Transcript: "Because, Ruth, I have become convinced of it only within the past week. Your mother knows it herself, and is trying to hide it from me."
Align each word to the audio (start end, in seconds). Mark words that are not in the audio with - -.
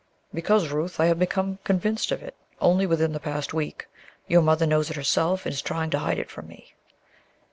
"Because, 0.33 0.69
Ruth, 0.69 0.99
I 0.99 1.05
have 1.05 1.19
become 1.19 1.59
convinced 1.63 2.11
of 2.11 2.23
it 2.23 2.35
only 2.59 2.87
within 2.87 3.11
the 3.13 3.19
past 3.19 3.53
week. 3.53 3.85
Your 4.27 4.41
mother 4.41 4.65
knows 4.65 4.89
it 4.89 4.95
herself, 4.95 5.45
and 5.45 5.53
is 5.53 5.61
trying 5.61 5.91
to 5.91 5.99
hide 5.99 6.17
it 6.17 6.31
from 6.31 6.47
me." 6.47 6.73